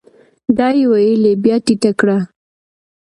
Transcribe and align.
دا 0.57 0.67
يې 0.77 0.85
ويلې 0.91 1.31
بيا 1.43 1.55
ټيټه 1.65 1.91
کړه؟ 1.99 2.17